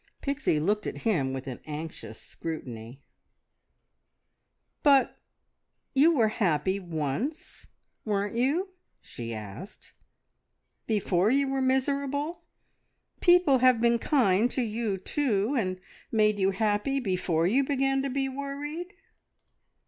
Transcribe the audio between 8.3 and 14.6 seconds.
you," she asked, "before you were miserable? People have been kind